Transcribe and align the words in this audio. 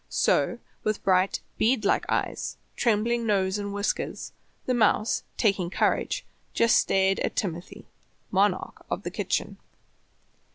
So, 0.09 0.57
with 0.83 1.03
bright, 1.03 1.41
bead 1.59 1.85
like 1.85 2.05
eyes, 2.09 2.57
trembling 2.75 3.27
nose 3.27 3.59
and 3.59 3.71
whiskers, 3.71 4.31
the 4.65 4.73
mouse, 4.73 5.21
taking 5.37 5.69
courage, 5.69 6.25
just 6.55 6.75
stared 6.79 7.19
at 7.19 7.35
Timothy, 7.35 7.85
monarch 8.31 8.83
of 8.89 9.03
the 9.03 9.11
kitchen. 9.11 9.57